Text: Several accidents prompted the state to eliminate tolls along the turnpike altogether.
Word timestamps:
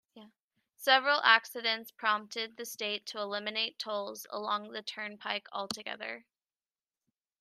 Several 0.77 1.21
accidents 1.23 1.91
prompted 1.91 2.57
the 2.57 2.65
state 2.65 3.05
to 3.05 3.19
eliminate 3.19 3.77
tolls 3.77 4.25
along 4.31 4.71
the 4.71 4.81
turnpike 4.81 5.45
altogether. 5.51 6.25